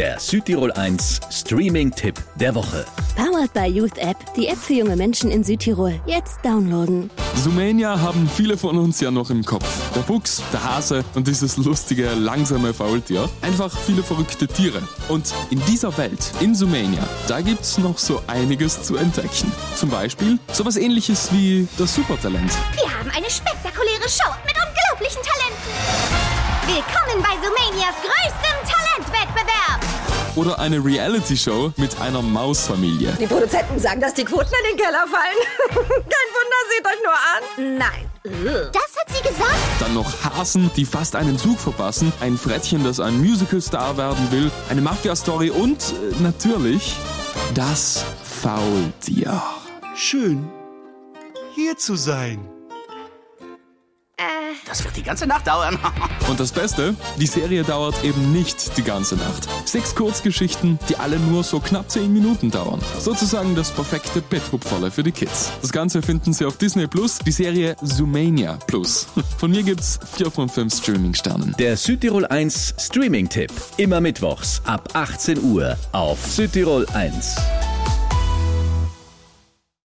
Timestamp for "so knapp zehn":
61.42-62.12